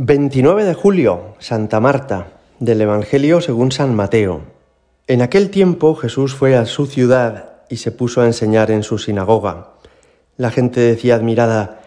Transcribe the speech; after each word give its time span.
29 0.00 0.64
de 0.64 0.74
julio, 0.74 1.34
Santa 1.40 1.80
Marta, 1.80 2.28
del 2.60 2.80
Evangelio 2.82 3.40
según 3.40 3.72
San 3.72 3.96
Mateo. 3.96 4.42
En 5.08 5.22
aquel 5.22 5.50
tiempo 5.50 5.96
Jesús 5.96 6.36
fue 6.36 6.56
a 6.56 6.66
su 6.66 6.86
ciudad 6.86 7.62
y 7.68 7.78
se 7.78 7.90
puso 7.90 8.20
a 8.20 8.26
enseñar 8.26 8.70
en 8.70 8.84
su 8.84 8.98
sinagoga. 8.98 9.70
La 10.36 10.52
gente 10.52 10.78
decía 10.78 11.16
admirada, 11.16 11.80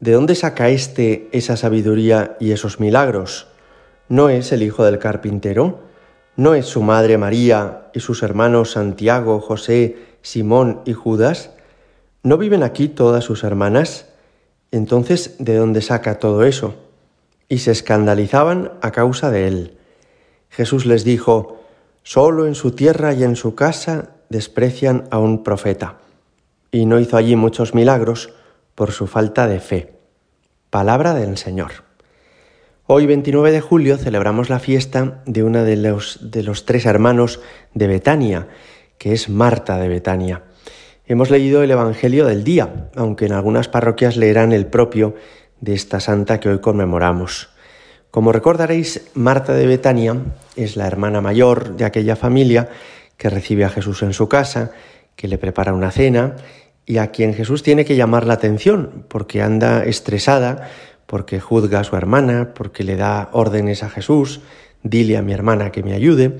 ¿de 0.00 0.12
dónde 0.12 0.34
saca 0.34 0.70
éste 0.70 1.28
esa 1.32 1.58
sabiduría 1.58 2.38
y 2.40 2.52
esos 2.52 2.80
milagros? 2.80 3.48
¿No 4.08 4.30
es 4.30 4.50
el 4.52 4.62
hijo 4.62 4.82
del 4.86 4.98
carpintero? 4.98 5.80
¿No 6.36 6.54
es 6.54 6.64
su 6.64 6.82
madre 6.82 7.18
María 7.18 7.90
y 7.92 8.00
sus 8.00 8.22
hermanos 8.22 8.70
Santiago, 8.70 9.40
José, 9.42 9.98
Simón 10.22 10.80
y 10.86 10.94
Judas? 10.94 11.50
¿No 12.22 12.38
viven 12.38 12.62
aquí 12.62 12.88
todas 12.88 13.24
sus 13.24 13.44
hermanas? 13.44 14.06
Entonces, 14.70 15.36
¿de 15.38 15.56
dónde 15.56 15.82
saca 15.82 16.18
todo 16.18 16.44
eso? 16.44 16.87
Y 17.48 17.58
se 17.58 17.70
escandalizaban 17.70 18.72
a 18.82 18.90
causa 18.90 19.30
de 19.30 19.48
él. 19.48 19.78
Jesús 20.50 20.86
les 20.86 21.04
dijo, 21.04 21.60
Solo 22.02 22.46
en 22.46 22.54
su 22.54 22.70
tierra 22.70 23.12
y 23.12 23.22
en 23.22 23.36
su 23.36 23.54
casa 23.54 24.10
desprecian 24.28 25.04
a 25.10 25.18
un 25.18 25.42
profeta. 25.42 25.98
Y 26.70 26.86
no 26.86 26.98
hizo 27.00 27.16
allí 27.16 27.36
muchos 27.36 27.74
milagros 27.74 28.32
por 28.74 28.92
su 28.92 29.06
falta 29.06 29.46
de 29.46 29.60
fe. 29.60 29.92
Palabra 30.70 31.14
del 31.14 31.36
Señor. 31.36 31.72
Hoy 32.86 33.04
29 33.04 33.52
de 33.52 33.60
julio 33.60 33.98
celebramos 33.98 34.48
la 34.48 34.58
fiesta 34.58 35.22
de 35.26 35.42
una 35.42 35.64
de 35.64 35.76
los, 35.76 36.30
de 36.30 36.42
los 36.42 36.64
tres 36.64 36.86
hermanos 36.86 37.40
de 37.74 37.86
Betania, 37.86 38.48
que 38.96 39.12
es 39.12 39.28
Marta 39.28 39.78
de 39.78 39.88
Betania. 39.88 40.44
Hemos 41.06 41.30
leído 41.30 41.62
el 41.62 41.70
Evangelio 41.70 42.26
del 42.26 42.44
día, 42.44 42.90
aunque 42.96 43.26
en 43.26 43.32
algunas 43.32 43.68
parroquias 43.68 44.16
leerán 44.16 44.52
el 44.52 44.66
propio 44.66 45.14
de 45.60 45.74
esta 45.74 46.00
santa 46.00 46.40
que 46.40 46.48
hoy 46.48 46.60
conmemoramos. 46.60 47.50
Como 48.10 48.32
recordaréis, 48.32 49.10
Marta 49.14 49.52
de 49.52 49.66
Betania 49.66 50.16
es 50.56 50.76
la 50.76 50.86
hermana 50.86 51.20
mayor 51.20 51.76
de 51.76 51.84
aquella 51.84 52.16
familia 52.16 52.68
que 53.16 53.28
recibe 53.28 53.64
a 53.64 53.68
Jesús 53.68 54.02
en 54.02 54.12
su 54.12 54.28
casa, 54.28 54.72
que 55.14 55.28
le 55.28 55.36
prepara 55.36 55.74
una 55.74 55.90
cena 55.90 56.36
y 56.86 56.98
a 56.98 57.10
quien 57.10 57.34
Jesús 57.34 57.62
tiene 57.62 57.84
que 57.84 57.96
llamar 57.96 58.26
la 58.26 58.34
atención 58.34 59.04
porque 59.08 59.42
anda 59.42 59.84
estresada, 59.84 60.70
porque 61.06 61.40
juzga 61.40 61.80
a 61.80 61.84
su 61.84 61.96
hermana, 61.96 62.54
porque 62.54 62.82
le 62.82 62.96
da 62.96 63.28
órdenes 63.32 63.82
a 63.82 63.90
Jesús, 63.90 64.40
dile 64.82 65.16
a 65.16 65.22
mi 65.22 65.32
hermana 65.32 65.70
que 65.70 65.82
me 65.82 65.92
ayude. 65.92 66.38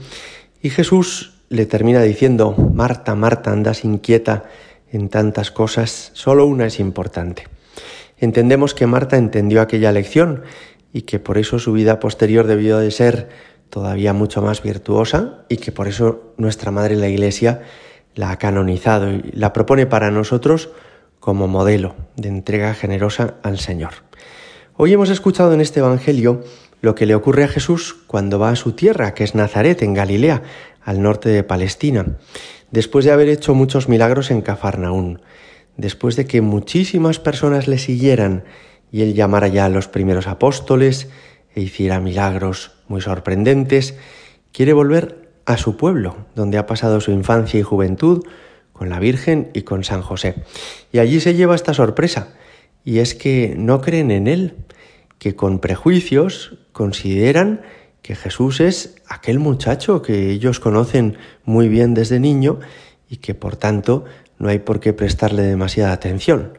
Y 0.63 0.71
Jesús 0.71 1.35
le 1.49 1.67
termina 1.67 2.03
diciendo, 2.03 2.55
Marta, 2.57 3.15
Marta, 3.15 3.53
andas 3.53 3.85
inquieta 3.85 4.45
en 4.91 5.09
tantas 5.09 5.51
cosas, 5.51 6.11
solo 6.15 6.47
una 6.47 6.67
es 6.67 6.81
importante. 6.81 7.58
Entendemos 8.21 8.75
que 8.75 8.87
Marta 8.87 9.17
entendió 9.17 9.61
aquella 9.61 9.93
lección 9.93 10.43
y 10.93 11.03
que 11.03 11.19
por 11.19 11.39
eso 11.39 11.59
su 11.59 11.73
vida 11.73 12.01
posterior 12.01 12.47
debió 12.47 12.79
de 12.79 12.91
ser 12.91 13.29
todavía 13.71 14.13
mucho 14.13 14.43
más 14.43 14.63
virtuosa 14.63 15.45
y 15.49 15.59
que 15.59 15.73
por 15.73 15.89
eso 15.89 16.33
nuestra 16.37 16.71
Madre 16.71 16.97
la 16.97 17.09
Iglesia 17.09 17.63
la 18.15 18.31
ha 18.31 18.39
canonizado 18.39 19.13
y 19.13 19.31
la 19.33 19.53
propone 19.53 19.87
para 19.87 20.11
nosotros 20.11 20.71
como 21.21 21.47
modelo 21.47 21.95
de 22.17 22.29
entrega 22.29 22.75
generosa 22.75 23.35
al 23.43 23.59
Señor. 23.59 23.91
Hoy 24.77 24.93
hemos 24.93 25.11
escuchado 25.11 25.53
en 25.53 25.61
este 25.61 25.81
Evangelio 25.81 26.43
lo 26.81 26.95
que 26.95 27.07
le 27.07 27.15
ocurre 27.15 27.45
a 27.45 27.49
Jesús 27.49 27.97
cuando 28.07 28.39
va 28.39 28.51
a 28.51 28.57
su 28.57 28.73
tierra, 28.73 29.15
que 29.15 29.25
es 29.25 29.35
Nazaret, 29.35 29.83
en 29.83 29.95
Galilea, 29.95 30.43
al 30.85 31.03
norte 31.03 31.29
de 31.29 31.43
Palestina, 31.43 32.07
después 32.71 33.05
de 33.05 33.11
haber 33.11 33.29
hecho 33.29 33.55
muchos 33.55 33.89
milagros 33.89 34.31
en 34.31 34.41
Cafarnaún 34.41 35.21
después 35.79 36.17
de 36.17 36.27
que 36.27 36.43
muchísimas 36.43 37.19
personas 37.19 37.69
le 37.69 37.79
siguieran 37.79 38.45
y 38.93 39.03
él 39.03 39.15
llamara 39.15 39.49
ya 39.49 39.65
a 39.65 39.71
los 39.71 39.89
primeros 39.89 40.27
apóstoles 40.27 41.09
e 41.55 41.63
hiciera 41.63 42.01
milagros 42.01 42.73
muy 42.89 43.01
sorprendentes, 43.01 43.95
quiere 44.53 44.75
volver 44.75 45.31
a 45.47 45.57
su 45.57 45.77
pueblo, 45.77 46.27
donde 46.35 46.59
ha 46.59 46.67
pasado 46.67 47.01
su 47.01 47.13
infancia 47.13 47.59
y 47.59 47.63
juventud, 47.63 48.25
con 48.73 48.91
la 48.91 49.01
Virgen 49.01 49.51
y 49.55 49.63
con 49.63 49.83
San 49.83 50.03
José. 50.03 50.37
Y 50.93 50.99
allí 50.99 51.21
se 51.21 51.35
lleva 51.35 51.55
esta 51.55 51.75
sorpresa, 51.75 52.35
y 52.85 52.99
es 52.99 53.15
que 53.15 53.55
no 53.57 53.81
creen 53.81 54.11
en 54.11 54.27
él, 54.27 54.57
que 55.19 55.35
con 55.35 55.59
prejuicios 55.59 56.59
consideran 56.73 57.63
que 58.03 58.15
Jesús 58.15 58.61
es 58.61 58.97
aquel 59.09 59.39
muchacho 59.39 60.03
que 60.03 60.31
ellos 60.31 60.61
conocen 60.61 61.19
muy 61.45 61.69
bien 61.69 61.95
desde 61.95 62.21
niño 62.21 62.61
y 63.11 63.17
que 63.17 63.35
por 63.35 63.57
tanto 63.57 64.05
no 64.39 64.49
hay 64.49 64.61
por 64.61 64.81
qué 64.81 64.93
prestarle 64.93 65.43
demasiada 65.43 65.93
atención. 65.93 66.59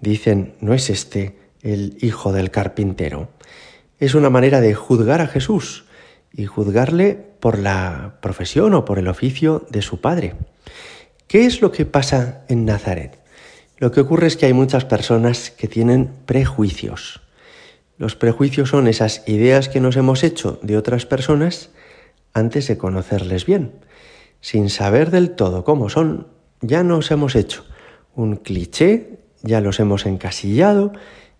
Dicen, 0.00 0.54
no 0.60 0.74
es 0.74 0.90
este 0.90 1.38
el 1.62 1.96
hijo 2.00 2.32
del 2.32 2.50
carpintero. 2.50 3.28
Es 3.98 4.14
una 4.14 4.30
manera 4.30 4.60
de 4.60 4.74
juzgar 4.74 5.20
a 5.20 5.26
Jesús 5.26 5.84
y 6.32 6.46
juzgarle 6.46 7.14
por 7.40 7.58
la 7.58 8.18
profesión 8.22 8.74
o 8.74 8.84
por 8.84 8.98
el 8.98 9.08
oficio 9.08 9.66
de 9.70 9.82
su 9.82 10.00
padre. 10.00 10.34
¿Qué 11.26 11.46
es 11.46 11.60
lo 11.60 11.70
que 11.70 11.86
pasa 11.86 12.44
en 12.48 12.64
Nazaret? 12.64 13.18
Lo 13.78 13.92
que 13.92 14.00
ocurre 14.00 14.26
es 14.26 14.36
que 14.36 14.46
hay 14.46 14.52
muchas 14.52 14.84
personas 14.84 15.50
que 15.50 15.68
tienen 15.68 16.10
prejuicios. 16.26 17.20
Los 17.98 18.16
prejuicios 18.16 18.70
son 18.70 18.88
esas 18.88 19.22
ideas 19.28 19.68
que 19.68 19.80
nos 19.80 19.96
hemos 19.96 20.22
hecho 20.24 20.58
de 20.62 20.76
otras 20.76 21.06
personas 21.06 21.70
antes 22.32 22.66
de 22.68 22.78
conocerles 22.78 23.44
bien. 23.44 23.72
Sin 24.40 24.70
saber 24.70 25.10
del 25.10 25.32
todo 25.32 25.64
cómo 25.64 25.90
son, 25.90 26.26
ya 26.60 26.82
nos 26.82 27.10
hemos 27.10 27.34
hecho 27.36 27.64
un 28.14 28.36
cliché, 28.36 29.18
ya 29.42 29.60
los 29.60 29.80
hemos 29.80 30.06
encasillado 30.06 30.92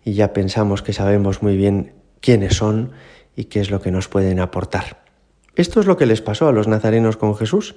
y 0.03 0.13
ya 0.13 0.33
pensamos 0.33 0.81
que 0.81 0.93
sabemos 0.93 1.43
muy 1.43 1.57
bien 1.57 1.93
quiénes 2.19 2.55
son 2.55 2.91
y 3.35 3.45
qué 3.45 3.59
es 3.59 3.69
lo 3.69 3.81
que 3.81 3.91
nos 3.91 4.07
pueden 4.07 4.39
aportar. 4.39 5.03
Esto 5.55 5.79
es 5.79 5.85
lo 5.85 5.97
que 5.97 6.05
les 6.05 6.21
pasó 6.21 6.47
a 6.47 6.51
los 6.51 6.67
nazarenos 6.67 7.17
con 7.17 7.35
Jesús. 7.35 7.75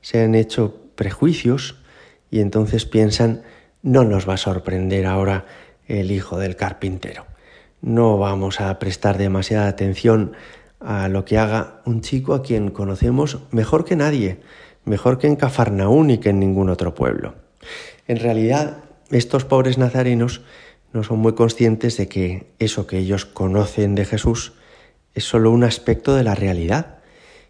Se 0.00 0.22
han 0.22 0.34
hecho 0.34 0.80
prejuicios 0.94 1.76
y 2.30 2.40
entonces 2.40 2.86
piensan, 2.86 3.42
no 3.82 4.04
nos 4.04 4.28
va 4.28 4.34
a 4.34 4.38
sorprender 4.38 5.06
ahora 5.06 5.46
el 5.86 6.10
hijo 6.10 6.38
del 6.38 6.56
carpintero. 6.56 7.26
No 7.80 8.18
vamos 8.18 8.60
a 8.60 8.78
prestar 8.78 9.18
demasiada 9.18 9.68
atención 9.68 10.32
a 10.80 11.08
lo 11.08 11.24
que 11.24 11.38
haga 11.38 11.80
un 11.84 12.00
chico 12.00 12.34
a 12.34 12.42
quien 12.42 12.70
conocemos 12.70 13.40
mejor 13.50 13.84
que 13.84 13.96
nadie, 13.96 14.40
mejor 14.84 15.18
que 15.18 15.26
en 15.26 15.36
Cafarnaún 15.36 16.10
y 16.10 16.18
que 16.18 16.30
en 16.30 16.40
ningún 16.40 16.68
otro 16.70 16.94
pueblo. 16.94 17.34
En 18.06 18.18
realidad, 18.18 18.78
estos 19.10 19.44
pobres 19.44 19.78
nazarenos 19.78 20.42
no 20.92 21.02
son 21.02 21.18
muy 21.18 21.34
conscientes 21.34 21.96
de 21.96 22.08
que 22.08 22.46
eso 22.58 22.86
que 22.86 22.98
ellos 22.98 23.24
conocen 23.24 23.94
de 23.94 24.04
Jesús 24.04 24.52
es 25.14 25.24
solo 25.24 25.50
un 25.50 25.64
aspecto 25.64 26.14
de 26.14 26.24
la 26.24 26.34
realidad, 26.34 26.98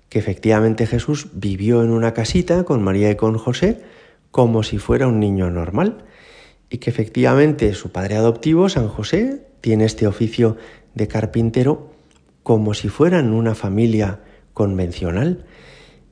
que 0.08 0.18
efectivamente 0.18 0.86
Jesús 0.86 1.28
vivió 1.34 1.82
en 1.82 1.90
una 1.90 2.14
casita 2.14 2.64
con 2.64 2.82
María 2.82 3.10
y 3.10 3.16
con 3.16 3.36
José 3.38 3.82
como 4.30 4.62
si 4.62 4.78
fuera 4.78 5.06
un 5.06 5.20
niño 5.20 5.50
normal, 5.50 6.04
y 6.70 6.78
que 6.78 6.90
efectivamente 6.90 7.72
su 7.74 7.92
padre 7.92 8.16
adoptivo, 8.16 8.68
San 8.68 8.88
José, 8.88 9.46
tiene 9.60 9.84
este 9.84 10.06
oficio 10.06 10.56
de 10.94 11.08
carpintero 11.08 11.90
como 12.42 12.74
si 12.74 12.88
fueran 12.88 13.32
una 13.32 13.54
familia 13.54 14.20
convencional, 14.54 15.44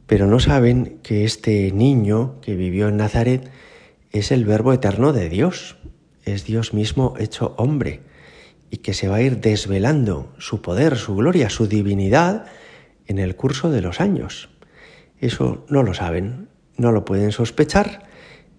pero 0.07 0.27
no 0.27 0.41
saben 0.41 0.99
que 1.03 1.25
este 1.25 1.73
niño 1.73 2.41
que 2.41 2.55
vivió 2.55 2.89
en 2.89 2.97
Nazaret 2.97 3.51
es 4.11 4.31
el 4.31 4.45
verbo 4.45 4.73
eterno 4.73 5.13
de 5.13 5.29
Dios, 5.29 5.77
es 6.25 6.45
Dios 6.45 6.75
mismo 6.75 7.15
hecho 7.19 7.55
hombre, 7.59 8.03
y 8.71 8.79
que 8.79 8.95
se 8.95 9.09
va 9.09 9.17
a 9.17 9.23
ir 9.23 9.41
desvelando 9.41 10.33
su 10.39 10.63
poder, 10.63 10.97
su 10.97 11.17
gloria, 11.17 11.51
su 11.51 11.67
divinidad 11.67 12.47
en 13.07 13.19
el 13.19 13.37
curso 13.37 13.71
de 13.71 13.81
los 13.81 14.01
años. 14.01 14.49
Eso 15.19 15.65
no 15.69 15.83
lo 15.83 15.95
saben, 15.95 16.49
no 16.77 16.93
lo 16.93 17.05
pueden 17.05 17.33
sospechar 17.33 18.05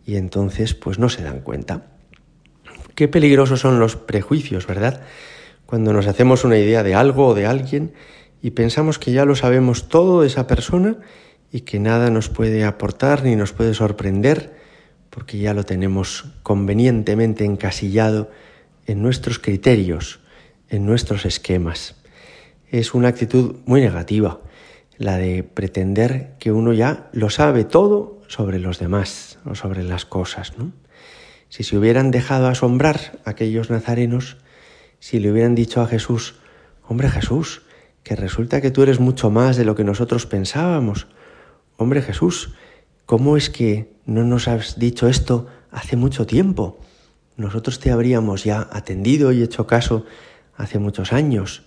y 0.06 0.16
entonces 0.16 0.74
pues 0.74 1.00
no 1.00 1.10
se 1.10 1.24
dan 1.24 1.42
cuenta. 1.42 1.92
Qué 2.96 3.08
peligrosos 3.08 3.60
son 3.60 3.80
los 3.80 3.96
prejuicios, 3.96 4.66
¿verdad? 4.66 5.02
Cuando 5.66 5.94
nos 5.94 6.08
hacemos 6.08 6.46
una 6.46 6.58
idea 6.58 6.84
de 6.84 6.96
algo 6.96 7.28
o 7.28 7.34
de 7.36 7.46
alguien 7.46 7.94
y 8.42 8.52
pensamos 8.52 8.98
que 8.98 9.12
ya 9.12 9.26
lo 9.26 9.36
sabemos 9.36 9.90
todo 9.90 10.22
de 10.22 10.28
esa 10.28 10.48
persona 10.48 10.98
y 11.52 11.62
que 11.62 11.80
nada 11.80 12.10
nos 12.10 12.30
puede 12.30 12.64
aportar 12.64 13.24
ni 13.24 13.36
nos 13.36 13.54
puede 13.54 13.74
sorprender 13.74 14.56
porque 15.10 15.40
ya 15.40 15.54
lo 15.54 15.64
tenemos 15.64 16.26
convenientemente 16.44 17.46
encasillado 17.46 18.30
en 18.86 19.02
nuestros 19.02 19.40
criterios, 19.40 20.20
en 20.70 20.86
nuestros 20.86 21.26
esquemas. 21.26 21.96
Es 22.70 22.94
una 22.94 23.08
actitud 23.08 23.56
muy 23.66 23.82
negativa, 23.82 24.42
la 24.98 25.18
de 25.18 25.44
pretender 25.44 26.36
que 26.40 26.52
uno 26.52 26.74
ya 26.74 27.10
lo 27.14 27.30
sabe 27.30 27.64
todo 27.64 28.22
sobre 28.28 28.60
los 28.60 28.80
demás 28.80 29.40
o 29.46 29.56
sobre 29.56 29.84
las 29.84 30.06
cosas. 30.06 30.54
Si 31.50 31.64
se 31.64 31.78
hubieran 31.78 32.12
dejado 32.12 32.48
asombrar 32.48 33.20
aquellos 33.26 33.70
nazarenos, 33.70 34.38
si 35.00 35.20
le 35.20 35.32
hubieran 35.32 35.56
dicho 35.56 35.82
a 35.82 35.88
Jesús, 35.88 36.36
hombre 36.88 37.10
Jesús, 37.10 37.62
que 38.04 38.16
resulta 38.16 38.62
que 38.62 38.72
tú 38.72 38.84
eres 38.84 39.00
mucho 39.00 39.32
más 39.32 39.58
de 39.58 39.66
lo 39.66 39.76
que 39.76 39.84
nosotros 39.84 40.26
pensábamos, 40.26 41.08
hombre 41.78 42.02
Jesús, 42.02 42.54
¿cómo 43.06 43.38
es 43.38 43.50
que 43.50 43.94
no 44.06 44.24
nos 44.24 44.48
has 44.48 44.78
dicho 44.78 45.08
esto 45.08 45.48
hace 45.72 45.96
mucho 45.96 46.26
tiempo? 46.26 46.80
Nosotros 47.38 47.80
te 47.80 47.92
habríamos 47.92 48.44
ya 48.44 48.68
atendido 48.72 49.32
y 49.32 49.44
hecho 49.44 49.68
caso 49.68 50.06
hace 50.56 50.80
muchos 50.80 51.14
años. 51.14 51.64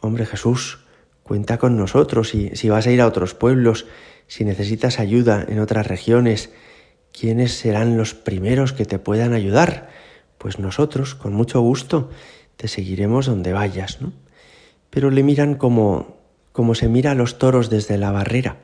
hombre 0.00 0.26
Jesús, 0.26 0.80
cuenta 1.22 1.58
con 1.58 1.76
nosotros 1.76 2.34
y 2.34 2.54
si 2.54 2.68
vas 2.68 2.86
a 2.86 2.90
ir 2.90 3.00
a 3.00 3.06
otros 3.06 3.34
pueblos, 3.34 3.86
si 4.26 4.44
necesitas 4.44 4.98
ayuda 4.98 5.44
en 5.48 5.60
otras 5.60 5.86
regiones, 5.86 6.50
¿quiénes 7.18 7.54
serán 7.54 7.96
los 7.96 8.14
primeros 8.14 8.72
que 8.72 8.84
te 8.84 8.98
puedan 8.98 9.32
ayudar? 9.32 9.88
Pues 10.38 10.58
nosotros, 10.58 11.14
con 11.14 11.32
mucho 11.32 11.60
gusto, 11.60 12.10
te 12.56 12.68
seguiremos 12.68 13.26
donde 13.26 13.52
vayas, 13.52 14.00
¿no? 14.00 14.12
Pero 14.90 15.10
le 15.10 15.22
miran 15.22 15.54
como, 15.54 16.16
como 16.52 16.74
se 16.74 16.88
mira 16.88 17.12
a 17.12 17.14
los 17.14 17.38
toros 17.38 17.70
desde 17.70 17.98
la 17.98 18.10
barrera, 18.10 18.58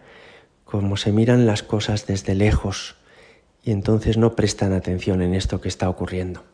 como 0.73 0.97
se 0.97 1.13
miran 1.13 1.45
las 1.45 1.63
cosas 1.63 2.07
desde 2.07 2.35
lejos, 2.35 2.97
y 3.63 3.73
entonces 3.73 4.17
no 4.17 4.35
prestan 4.35 4.73
atención 4.73 5.21
en 5.21 5.35
esto 5.35 5.61
que 5.61 5.69
está 5.69 5.87
ocurriendo. 5.91 6.45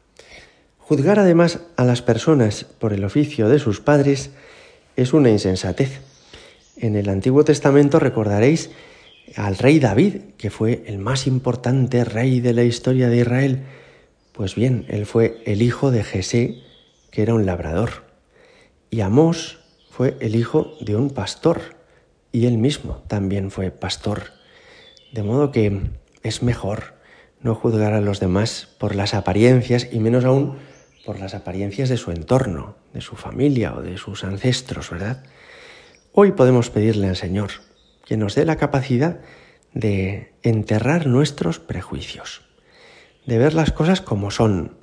Juzgar 0.78 1.20
además 1.20 1.60
a 1.76 1.84
las 1.84 2.02
personas 2.02 2.64
por 2.64 2.92
el 2.92 3.04
oficio 3.04 3.48
de 3.48 3.60
sus 3.60 3.80
padres 3.80 4.32
es 4.96 5.12
una 5.12 5.30
insensatez. 5.30 6.00
En 6.76 6.96
el 6.96 7.10
Antiguo 7.10 7.44
Testamento 7.44 8.00
recordaréis 8.00 8.70
al 9.36 9.56
rey 9.56 9.78
David, 9.78 10.16
que 10.36 10.50
fue 10.50 10.82
el 10.86 10.98
más 10.98 11.28
importante 11.28 12.02
rey 12.02 12.40
de 12.40 12.54
la 12.54 12.64
historia 12.64 13.08
de 13.08 13.18
Israel. 13.18 13.62
Pues 14.32 14.56
bien, 14.56 14.84
él 14.88 15.06
fue 15.06 15.40
el 15.46 15.62
hijo 15.62 15.92
de 15.92 16.02
Jesé, 16.02 16.56
que 17.12 17.22
era 17.22 17.34
un 17.34 17.46
labrador. 17.46 18.02
Y 18.90 19.00
Amós 19.00 19.60
fue 19.90 20.16
el 20.18 20.34
hijo 20.34 20.72
de 20.80 20.96
un 20.96 21.10
pastor, 21.10 21.77
y 22.32 22.46
él 22.46 22.58
mismo 22.58 23.02
también 23.08 23.50
fue 23.50 23.70
pastor. 23.70 24.32
De 25.12 25.22
modo 25.22 25.50
que 25.50 25.80
es 26.22 26.42
mejor 26.42 26.94
no 27.40 27.54
juzgar 27.54 27.92
a 27.92 28.00
los 28.00 28.20
demás 28.20 28.68
por 28.78 28.94
las 28.94 29.14
apariencias 29.14 29.88
y 29.90 30.00
menos 30.00 30.24
aún 30.24 30.58
por 31.06 31.18
las 31.18 31.34
apariencias 31.34 31.88
de 31.88 31.96
su 31.96 32.10
entorno, 32.10 32.76
de 32.92 33.00
su 33.00 33.16
familia 33.16 33.74
o 33.74 33.82
de 33.82 33.96
sus 33.96 34.24
ancestros, 34.24 34.90
¿verdad? 34.90 35.24
Hoy 36.12 36.32
podemos 36.32 36.70
pedirle 36.70 37.08
al 37.08 37.16
Señor 37.16 37.50
que 38.04 38.16
nos 38.16 38.34
dé 38.34 38.44
la 38.44 38.56
capacidad 38.56 39.20
de 39.72 40.34
enterrar 40.42 41.06
nuestros 41.06 41.60
prejuicios, 41.60 42.42
de 43.26 43.38
ver 43.38 43.54
las 43.54 43.72
cosas 43.72 44.00
como 44.00 44.30
son 44.30 44.78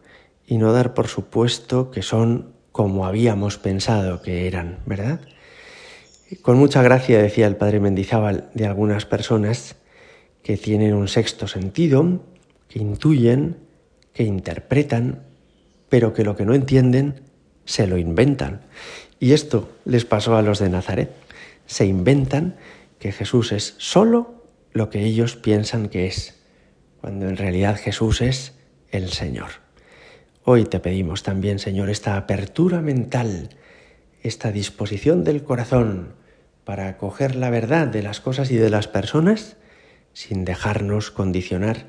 y 0.47 0.57
no 0.57 0.71
dar 0.71 0.93
por 0.93 1.07
supuesto 1.07 1.91
que 1.91 2.01
son 2.01 2.53
como 2.71 3.05
habíamos 3.05 3.57
pensado 3.57 4.21
que 4.21 4.47
eran, 4.47 4.79
¿verdad? 4.85 5.21
Con 6.41 6.57
mucha 6.57 6.81
gracia 6.81 7.21
decía 7.21 7.45
el 7.45 7.55
padre 7.55 7.79
Mendizábal 7.79 8.49
de 8.53 8.65
algunas 8.65 9.05
personas 9.05 9.75
que 10.41 10.57
tienen 10.57 10.95
un 10.95 11.07
sexto 11.07 11.47
sentido, 11.47 12.23
que 12.67 12.79
intuyen, 12.79 13.57
que 14.11 14.23
interpretan, 14.23 15.23
pero 15.87 16.13
que 16.13 16.23
lo 16.23 16.35
que 16.35 16.45
no 16.45 16.55
entienden 16.55 17.21
se 17.65 17.85
lo 17.85 17.97
inventan. 17.97 18.61
Y 19.19 19.33
esto 19.33 19.69
les 19.85 20.05
pasó 20.05 20.35
a 20.35 20.41
los 20.41 20.59
de 20.59 20.69
Nazaret. 20.69 21.11
Se 21.67 21.85
inventan 21.85 22.55
que 22.99 23.11
Jesús 23.11 23.51
es 23.51 23.75
solo 23.77 24.43
lo 24.73 24.89
que 24.89 25.03
ellos 25.03 25.35
piensan 25.35 25.89
que 25.89 26.07
es, 26.07 26.35
cuando 27.01 27.27
en 27.29 27.37
realidad 27.37 27.79
Jesús 27.79 28.21
es 28.21 28.53
el 28.89 29.09
Señor. 29.09 29.49
Hoy 30.43 30.65
te 30.65 30.79
pedimos 30.79 31.23
también, 31.23 31.59
Señor, 31.59 31.89
esta 31.89 32.17
apertura 32.17 32.81
mental, 32.81 33.49
esta 34.27 34.51
disposición 34.51 35.23
del 35.23 35.43
corazón 35.43 36.13
para 36.63 36.87
acoger 36.87 37.35
la 37.35 37.49
verdad 37.49 37.87
de 37.87 38.01
las 38.01 38.19
cosas 38.19 38.49
y 38.51 38.55
de 38.55 38.69
las 38.69 38.87
personas 38.87 39.57
sin 40.13 40.45
dejarnos 40.45 41.11
condicionar 41.11 41.85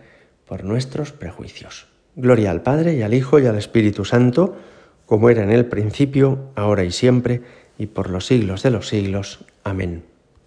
por 0.47 0.65
nuestros 0.65 1.13
prejuicios. 1.13 1.87
Gloria 2.15 2.51
al 2.51 2.63
Padre 2.63 2.95
y 2.95 3.03
al 3.03 3.15
Hijo 3.15 3.39
y 3.39 3.47
al 3.47 3.57
Espíritu 3.57 4.05
Santo, 4.05 4.57
como 5.07 5.31
era 5.31 5.43
en 5.43 5.51
el 5.51 5.67
principio, 5.67 6.51
ahora 6.57 6.85
y 6.85 6.91
siempre, 6.91 7.43
y 7.79 7.87
por 7.87 8.11
los 8.11 8.27
siglos 8.27 8.63
de 8.63 8.71
los 8.71 8.89
siglos. 8.89 9.45
Amén. 9.65 10.16